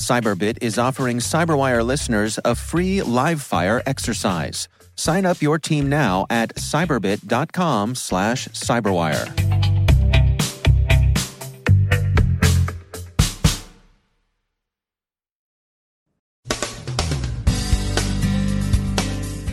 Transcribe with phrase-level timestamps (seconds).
[0.00, 4.66] Cyberbit is offering Cyberwire listeners a free live fire exercise.
[4.96, 9.50] Sign up your team now at cyberbit.com slash cyberwire.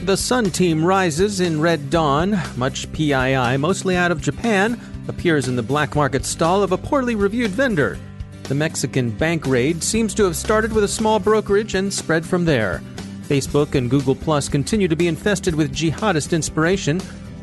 [0.05, 2.39] The Sun Team rises in Red Dawn.
[2.55, 7.15] Much PII, mostly out of Japan, appears in the black market stall of a poorly
[7.15, 7.99] reviewed vendor.
[8.47, 12.45] The Mexican bank raid seems to have started with a small brokerage and spread from
[12.45, 12.81] there.
[13.23, 17.01] Facebook and Google Plus continue to be infested with jihadist inspiration.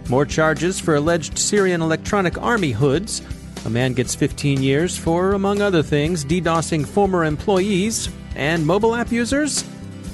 [0.08, 3.20] More charges for alleged Syrian Electronic Army hoods.
[3.66, 8.08] A man gets 15 years for, among other things, DDoSing former employees.
[8.34, 9.62] And mobile app users?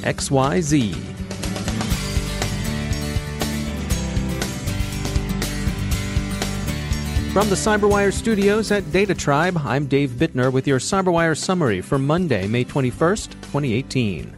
[0.03, 1.20] XYZ.
[7.33, 11.97] From the Cyberwire studios at Data Tribe, I'm Dave Bittner with your Cyberwire summary for
[11.97, 14.37] Monday, May 21st, 2018.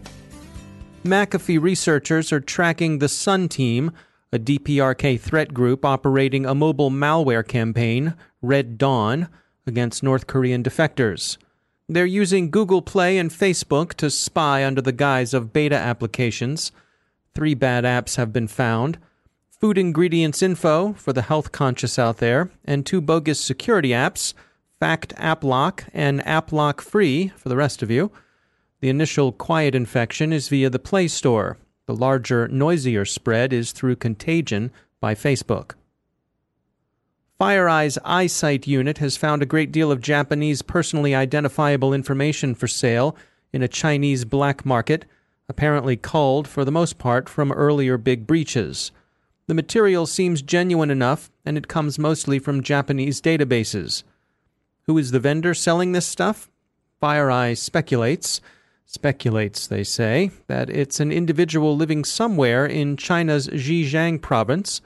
[1.02, 3.92] McAfee researchers are tracking the Sun Team,
[4.30, 8.12] a DPRK threat group operating a mobile malware campaign,
[8.42, 9.28] Red Dawn,
[9.66, 11.38] against North Korean defectors.
[11.88, 16.72] They're using Google Play and Facebook to spy under the guise of beta applications.
[17.34, 18.98] Three bad apps have been found
[19.62, 24.34] food ingredients info for the health conscious out there, and two bogus security apps,
[24.80, 28.10] Fast AppLock and App Lock Free for the rest of you.
[28.80, 31.58] The initial quiet infection is via the Play Store.
[31.86, 35.74] The larger, noisier spread is through Contagion by Facebook.
[37.40, 43.16] FireEye's iSight unit has found a great deal of Japanese personally identifiable information for sale
[43.52, 45.04] in a Chinese black market,
[45.48, 48.90] apparently culled for the most part from earlier big breaches.
[49.46, 54.04] The material seems genuine enough, and it comes mostly from Japanese databases.
[54.86, 56.48] Who is the vendor selling this stuff?
[57.02, 58.40] FireEye speculates,
[58.86, 64.80] speculates, they say, that it's an individual living somewhere in China's Zhejiang province.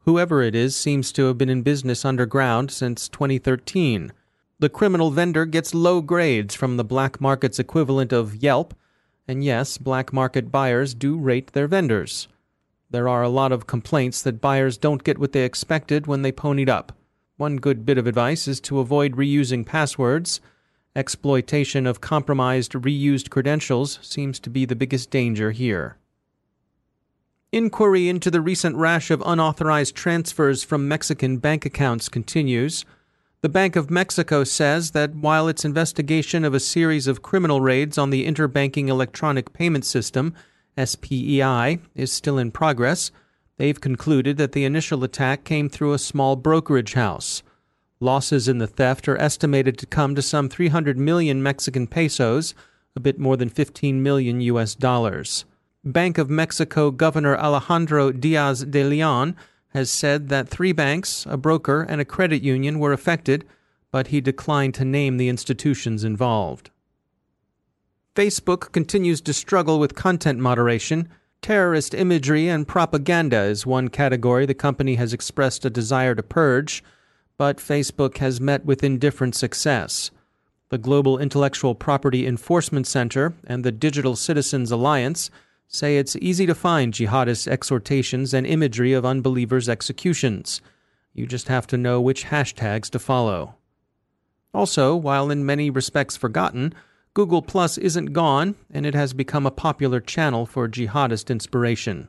[0.00, 4.12] Whoever it is seems to have been in business underground since 2013.
[4.58, 8.74] The criminal vendor gets low grades from the black market's equivalent of Yelp,
[9.28, 12.26] and yes, black market buyers do rate their vendors.
[12.90, 16.32] There are a lot of complaints that buyers don't get what they expected when they
[16.32, 16.92] ponied up.
[17.36, 20.40] One good bit of advice is to avoid reusing passwords.
[20.96, 25.98] Exploitation of compromised reused credentials seems to be the biggest danger here.
[27.52, 32.84] Inquiry into the recent rash of unauthorized transfers from Mexican bank accounts continues.
[33.40, 37.96] The Bank of Mexico says that while its investigation of a series of criminal raids
[37.96, 40.34] on the interbanking electronic payment system
[40.84, 43.10] SPEI, is still in progress,
[43.56, 47.42] they've concluded that the initial attack came through a small brokerage house.
[48.00, 52.54] Losses in the theft are estimated to come to some 300 million Mexican pesos,
[52.96, 55.44] a bit more than 15 million US dollars.
[55.84, 59.36] Bank of Mexico Governor Alejandro Diaz de Leon
[59.68, 63.46] has said that three banks, a broker, and a credit union were affected,
[63.90, 66.70] but he declined to name the institutions involved.
[68.14, 71.08] Facebook continues to struggle with content moderation.
[71.42, 76.82] Terrorist imagery and propaganda is one category the company has expressed a desire to purge,
[77.38, 80.10] but Facebook has met with indifferent success.
[80.70, 85.30] The Global Intellectual Property Enforcement Center and the Digital Citizens Alliance
[85.68, 90.60] say it's easy to find jihadist exhortations and imagery of unbelievers' executions.
[91.14, 93.54] You just have to know which hashtags to follow.
[94.52, 96.74] Also, while in many respects forgotten,
[97.12, 102.08] Google Plus isn't gone, and it has become a popular channel for jihadist inspiration.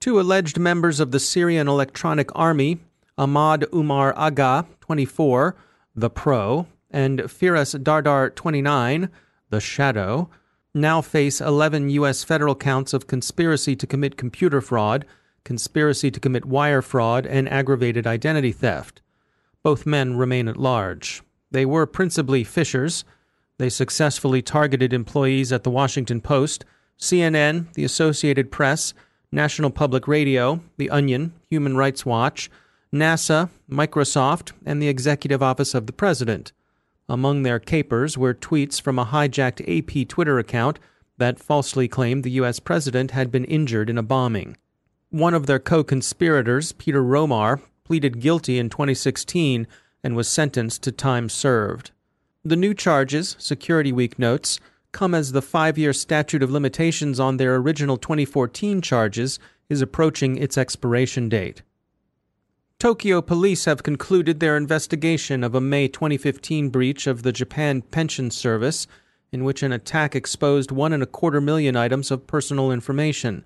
[0.00, 2.78] Two alleged members of the Syrian Electronic Army,
[3.18, 5.56] Ahmad Umar Agha, 24,
[5.94, 9.10] the Pro, and Firas Dardar, 29,
[9.50, 10.30] the Shadow,
[10.74, 12.22] now face 11 U.S.
[12.22, 15.06] federal counts of conspiracy to commit computer fraud,
[15.44, 19.00] conspiracy to commit wire fraud, and aggravated identity theft.
[19.62, 21.22] Both men remain at large.
[21.50, 23.04] They were principally phishers.
[23.58, 26.64] They successfully targeted employees at the Washington Post,
[26.98, 28.92] CNN, the Associated Press,
[29.32, 32.50] National Public Radio, The Onion, Human Rights Watch,
[32.92, 36.52] NASA, Microsoft, and the Executive Office of the President.
[37.08, 40.78] Among their capers were tweets from a hijacked AP Twitter account
[41.18, 42.60] that falsely claimed the U.S.
[42.60, 44.56] president had been injured in a bombing.
[45.10, 49.66] One of their co conspirators, Peter Romar, pleaded guilty in 2016
[50.02, 51.92] and was sentenced to time served.
[52.46, 54.60] The new charges, Security Week notes,
[54.92, 60.36] come as the five year statute of limitations on their original 2014 charges is approaching
[60.36, 61.62] its expiration date.
[62.78, 68.30] Tokyo police have concluded their investigation of a May 2015 breach of the Japan Pension
[68.30, 68.86] Service,
[69.32, 73.44] in which an attack exposed one and a quarter million items of personal information.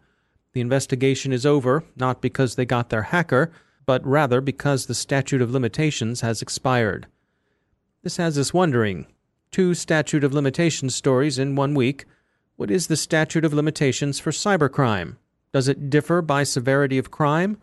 [0.52, 3.50] The investigation is over, not because they got their hacker,
[3.86, 7.06] but rather because the statute of limitations has expired.
[8.02, 9.06] This has us wondering
[9.50, 12.06] two statute of limitations stories in one week.
[12.56, 15.16] What is the statute of limitations for cybercrime?
[15.52, 17.58] Does it differ by severity of crime?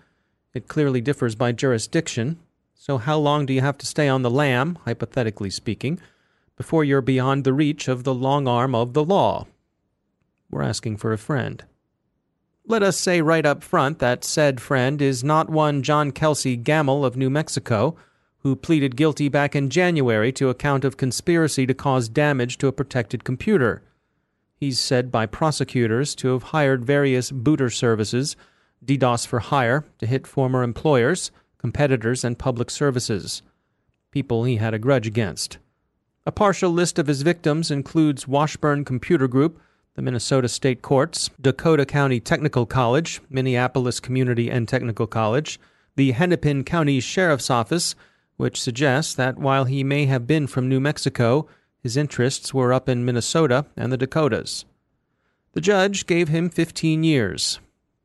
[0.53, 2.37] It clearly differs by jurisdiction.
[2.75, 5.99] So, how long do you have to stay on the lam, hypothetically speaking,
[6.55, 9.47] before you're beyond the reach of the long arm of the law?
[10.51, 11.63] We're asking for a friend.
[12.65, 17.05] Let us say right up front that said friend is not one John Kelsey Gammell
[17.05, 17.95] of New Mexico,
[18.47, 22.67] who pleaded guilty back in January to a count of conspiracy to cause damage to
[22.67, 23.83] a protected computer.
[24.55, 28.37] He's said by prosecutors to have hired various booter services
[28.85, 33.41] DDoS for hire to hit former employers, competitors, and public services,
[34.11, 35.57] people he had a grudge against.
[36.25, 39.59] A partial list of his victims includes Washburn Computer Group,
[39.95, 45.59] the Minnesota State Courts, Dakota County Technical College, Minneapolis Community and Technical College,
[45.97, 47.93] the Hennepin County Sheriff's Office,
[48.37, 51.47] which suggests that while he may have been from New Mexico,
[51.83, 54.65] his interests were up in Minnesota and the Dakotas.
[55.53, 57.59] The judge gave him 15 years,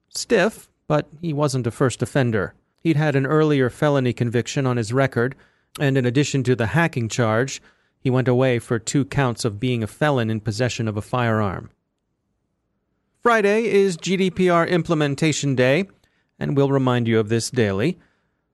[0.08, 2.54] Stiff, but he wasn't a first offender.
[2.80, 5.34] He'd had an earlier felony conviction on his record,
[5.80, 7.62] and in addition to the hacking charge,
[7.98, 11.70] he went away for two counts of being a felon in possession of a firearm.
[13.22, 15.88] Friday is GDPR Implementation Day,
[16.38, 17.98] and we'll remind you of this daily.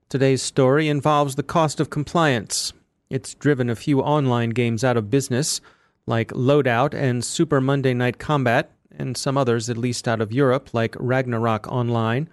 [0.09, 2.73] Today's story involves the cost of compliance.
[3.11, 5.61] It's driven a few online games out of business,
[6.07, 10.73] like Loadout and Super Monday Night Combat, and some others, at least out of Europe,
[10.73, 12.27] like Ragnarok Online.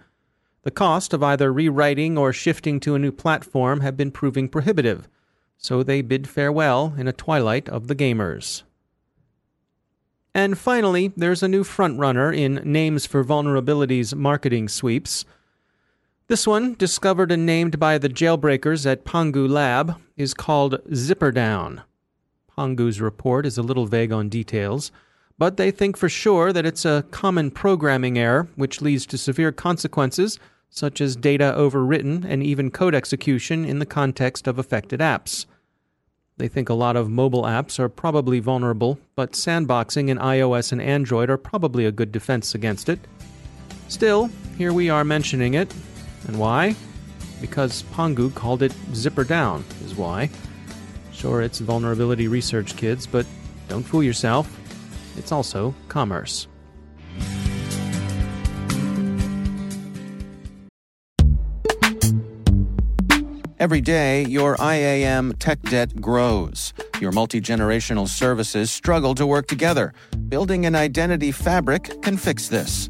[0.63, 5.07] The cost of either rewriting or shifting to a new platform have been proving prohibitive,
[5.59, 8.63] so they bid farewell in a twilight of the gamers.
[10.33, 15.25] And finally, there's a new frontrunner in Names for Vulnerabilities marketing sweeps.
[16.27, 21.83] This one, discovered and named by the jailbreakers at Pangu Lab, is called Zipperdown.
[22.57, 24.91] Pangu's report is a little vague on details,
[25.37, 29.53] but they think for sure that it's a common programming error which leads to severe
[29.53, 30.37] consequences
[30.69, 35.45] such as data overwritten and even code execution in the context of affected apps.
[36.35, 40.81] They think a lot of mobile apps are probably vulnerable, but sandboxing in iOS and
[40.81, 42.99] Android are probably a good defense against it.
[43.87, 45.73] Still, here we are mentioning it.
[46.25, 46.75] And why?
[47.39, 50.29] Because Pangu called it Zipper Down, is why.
[51.11, 53.25] Sure, it's vulnerability research, kids, but
[53.67, 54.47] don't fool yourself.
[55.17, 56.47] It's also commerce.
[63.59, 66.73] Every day, your IAM tech debt grows.
[67.01, 69.93] Your multi generational services struggle to work together.
[70.29, 72.89] Building an identity fabric can fix this.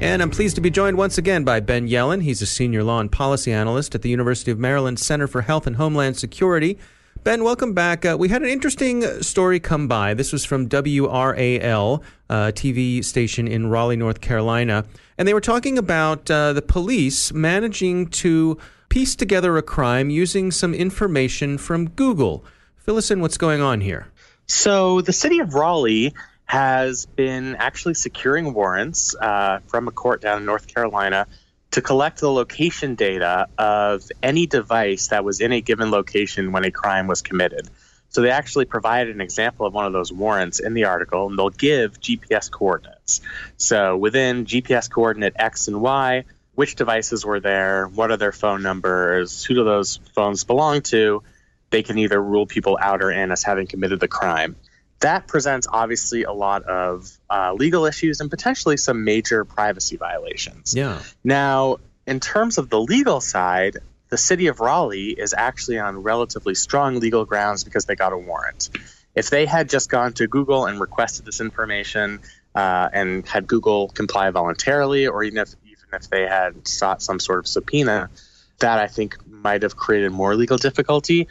[0.00, 2.22] And I'm pleased to be joined once again by Ben Yelin.
[2.22, 5.66] He's a senior law and policy analyst at the University of Maryland Center for Health
[5.66, 6.78] and Homeland Security.
[7.22, 8.06] Ben, welcome back.
[8.06, 10.14] Uh, we had an interesting story come by.
[10.14, 14.86] This was from WRAL, uh, TV station in Raleigh, North Carolina.
[15.18, 18.56] And they were talking about uh, the police managing to
[18.88, 22.42] piece together a crime using some information from Google.
[22.78, 24.06] Fill us in what's going on here.
[24.46, 26.14] So, the city of Raleigh
[26.50, 31.28] has been actually securing warrants uh, from a court down in North Carolina
[31.70, 36.64] to collect the location data of any device that was in a given location when
[36.64, 37.68] a crime was committed.
[38.08, 41.38] So they actually provided an example of one of those warrants in the article, and
[41.38, 43.20] they'll give GPS coordinates.
[43.56, 46.24] So within GPS coordinate X and Y,
[46.56, 51.22] which devices were there, what are their phone numbers, who do those phones belong to,
[51.70, 54.56] they can either rule people out or in as having committed the crime
[55.00, 60.74] that presents obviously a lot of uh, legal issues and potentially some major privacy violations.
[60.74, 61.00] Yeah.
[61.24, 63.78] Now, in terms of the legal side,
[64.10, 68.18] the city of Raleigh is actually on relatively strong legal grounds because they got a
[68.18, 68.68] warrant.
[69.14, 72.20] If they had just gone to Google and requested this information
[72.54, 77.18] uh, and had Google comply voluntarily, or even if even if they had sought some
[77.18, 78.10] sort of subpoena,
[78.58, 81.28] that I think might have created more legal difficulty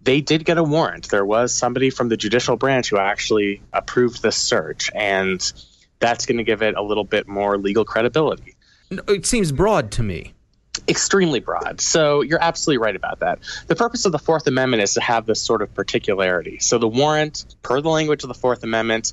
[0.00, 1.08] they did get a warrant.
[1.08, 5.40] There was somebody from the judicial branch who actually approved the search, and
[5.98, 8.56] that's going to give it a little bit more legal credibility.
[8.90, 10.34] It seems broad to me.
[10.88, 11.80] Extremely broad.
[11.80, 13.40] So you're absolutely right about that.
[13.66, 16.58] The purpose of the Fourth Amendment is to have this sort of particularity.
[16.60, 19.12] So the warrant, per the language of the Fourth Amendment,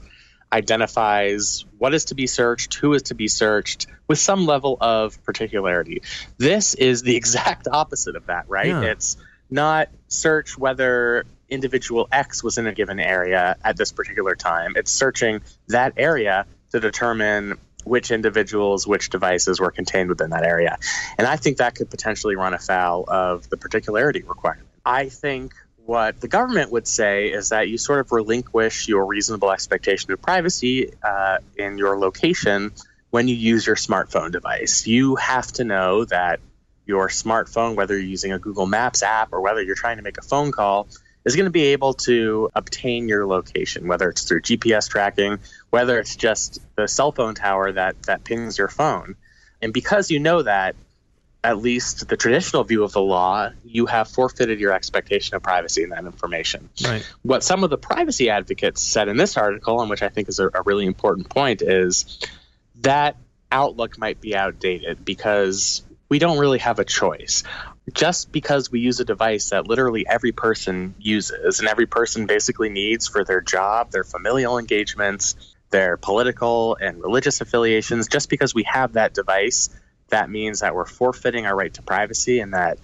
[0.52, 5.22] identifies what is to be searched, who is to be searched, with some level of
[5.24, 6.04] particularity.
[6.38, 8.68] This is the exact opposite of that, right?
[8.68, 8.82] Yeah.
[8.82, 9.18] It's
[9.50, 14.74] not search whether individual X was in a given area at this particular time.
[14.76, 20.78] It's searching that area to determine which individuals, which devices were contained within that area.
[21.18, 24.68] And I think that could potentially run afoul of the particularity requirement.
[24.86, 25.54] I think
[25.86, 30.22] what the government would say is that you sort of relinquish your reasonable expectation of
[30.22, 32.72] privacy uh, in your location
[33.10, 34.88] when you use your smartphone device.
[34.88, 36.40] You have to know that
[36.86, 40.18] your smartphone, whether you're using a Google Maps app or whether you're trying to make
[40.18, 40.88] a phone call,
[41.26, 46.00] is going to be able to obtain your location, whether it's through GPS tracking, whether
[46.00, 49.16] it's just the cell phone tower that, that pings your phone.
[49.62, 50.76] And because you know that,
[51.46, 55.84] at least the traditional view of the law, you have forfeited your expectation of privacy
[55.84, 56.70] in that information.
[56.82, 57.06] Right.
[57.22, 60.40] What some of the privacy advocates said in this article, and which I think is
[60.40, 62.20] a, a really important point, is
[62.82, 63.18] that
[63.52, 65.84] outlook might be outdated because
[66.14, 67.42] we don't really have a choice.
[67.92, 72.70] Just because we use a device that literally every person uses and every person basically
[72.70, 75.36] needs for their job, their familial engagements,
[75.72, 79.72] their political and religious affiliations, just because we have that device,
[80.10, 82.78] that means that we're forfeiting our right to privacy and that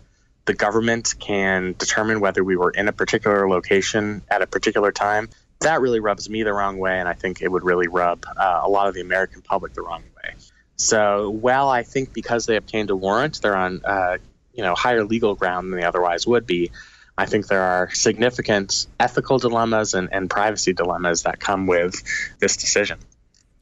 [0.45, 5.29] the government can determine whether we were in a particular location at a particular time.
[5.59, 8.61] That really rubs me the wrong way, and I think it would really rub uh,
[8.63, 10.33] a lot of the American public the wrong way.
[10.79, 14.17] So, while I think because they obtained a warrant, they're on uh,
[14.53, 16.71] you know higher legal ground than they otherwise would be.
[17.17, 22.01] I think there are significant ethical dilemmas and, and privacy dilemmas that come with
[22.39, 22.97] this decision.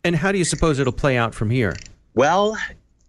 [0.04, 1.76] And how do you suppose it'll play out from here?
[2.14, 2.56] Well,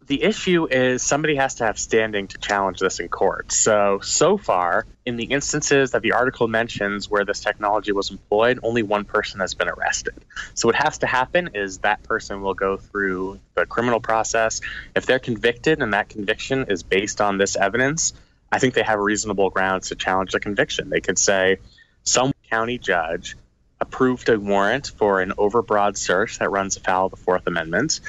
[0.09, 3.53] the issue is somebody has to have standing to challenge this in court.
[3.53, 8.59] So, so far, in the instances that the article mentions where this technology was employed,
[8.63, 10.15] only one person has been arrested.
[10.55, 14.63] So, what has to happen is that person will go through the criminal process.
[14.97, 18.15] If they're convicted and that conviction is based on this evidence,
[18.51, 20.89] I think they have reasonable grounds to challenge the conviction.
[20.89, 21.59] They could say,
[22.03, 23.37] some county judge
[23.79, 28.01] approved a warrant for an overbroad search that runs afoul of the Fourth Amendment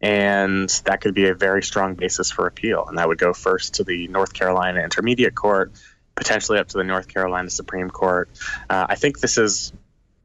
[0.00, 2.84] and that could be a very strong basis for appeal.
[2.86, 5.72] And that would go first to the North Carolina Intermediate Court,
[6.14, 8.28] potentially up to the North Carolina Supreme Court.
[8.70, 9.72] Uh, I think this is,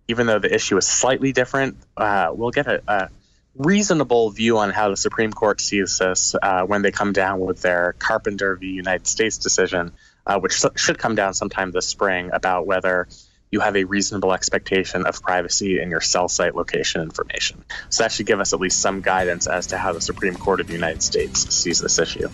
[0.08, 3.10] even though the issue is slightly different, uh, we'll get a, a,
[3.56, 7.62] reasonable view on how the Supreme Court sees this uh, when they come down with
[7.62, 8.68] their Carpenter v.
[8.68, 9.92] United States decision,
[10.26, 13.08] uh, which should come down sometime this spring about whether
[13.54, 17.64] you have a reasonable expectation of privacy in your cell site location information.
[17.90, 20.60] So that should give us at least some guidance as to how the Supreme Court
[20.60, 22.28] of the United States sees this issue.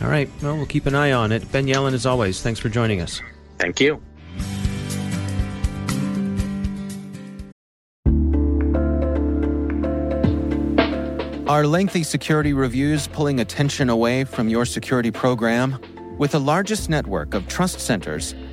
[0.00, 0.30] All right.
[0.42, 1.52] Well, we'll keep an eye on it.
[1.52, 3.20] Ben Yelin, as always, thanks for joining us.
[3.58, 4.00] Thank you.
[11.48, 15.78] Are lengthy security reviews pulling attention away from your security program?
[16.18, 18.34] With the largest network of trust centers,